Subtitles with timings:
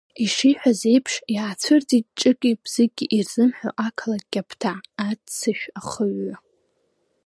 [0.23, 4.73] Ишиҳәаз еиԥш, иаацәырҵит ҿыки-бзыки ирзымҳәо ақалақь қьаԥҭа,
[5.07, 6.35] аццышә ахыҩҩы.